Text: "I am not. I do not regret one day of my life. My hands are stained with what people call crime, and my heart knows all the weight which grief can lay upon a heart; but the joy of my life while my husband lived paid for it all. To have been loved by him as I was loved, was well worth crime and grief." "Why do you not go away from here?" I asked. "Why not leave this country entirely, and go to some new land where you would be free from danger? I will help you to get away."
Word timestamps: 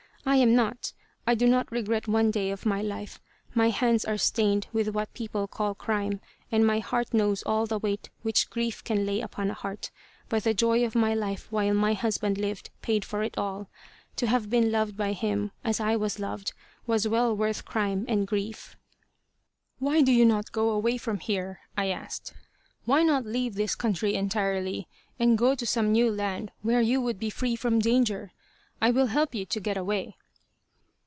"I 0.23 0.35
am 0.35 0.53
not. 0.55 0.93
I 1.25 1.33
do 1.33 1.47
not 1.47 1.71
regret 1.71 2.07
one 2.07 2.29
day 2.29 2.51
of 2.51 2.63
my 2.63 2.83
life. 2.83 3.19
My 3.55 3.71
hands 3.71 4.05
are 4.05 4.19
stained 4.19 4.67
with 4.71 4.89
what 4.89 5.11
people 5.15 5.47
call 5.47 5.73
crime, 5.73 6.21
and 6.51 6.63
my 6.65 6.77
heart 6.77 7.11
knows 7.11 7.41
all 7.41 7.65
the 7.65 7.79
weight 7.79 8.11
which 8.21 8.51
grief 8.51 8.83
can 8.83 9.03
lay 9.03 9.19
upon 9.19 9.49
a 9.49 9.55
heart; 9.55 9.89
but 10.29 10.43
the 10.43 10.53
joy 10.53 10.85
of 10.85 10.93
my 10.93 11.15
life 11.15 11.51
while 11.51 11.73
my 11.73 11.93
husband 11.93 12.37
lived 12.37 12.69
paid 12.83 13.03
for 13.03 13.23
it 13.23 13.35
all. 13.35 13.67
To 14.17 14.27
have 14.27 14.47
been 14.47 14.71
loved 14.71 14.95
by 14.95 15.13
him 15.13 15.53
as 15.63 15.79
I 15.79 15.95
was 15.95 16.19
loved, 16.19 16.53
was 16.85 17.07
well 17.07 17.35
worth 17.35 17.65
crime 17.65 18.05
and 18.07 18.27
grief." 18.27 18.77
"Why 19.79 20.01
do 20.03 20.11
you 20.11 20.23
not 20.23 20.51
go 20.51 20.69
away 20.69 20.97
from 20.99 21.17
here?" 21.17 21.61
I 21.75 21.87
asked. 21.87 22.31
"Why 22.85 23.01
not 23.01 23.25
leave 23.25 23.55
this 23.55 23.73
country 23.73 24.13
entirely, 24.13 24.87
and 25.19 25.35
go 25.35 25.55
to 25.55 25.65
some 25.65 25.91
new 25.91 26.11
land 26.11 26.51
where 26.61 26.79
you 26.81 27.01
would 27.01 27.17
be 27.17 27.31
free 27.31 27.55
from 27.55 27.79
danger? 27.79 28.33
I 28.83 28.89
will 28.89 29.05
help 29.07 29.35
you 29.35 29.45
to 29.45 29.59
get 29.59 29.77
away." 29.77 30.17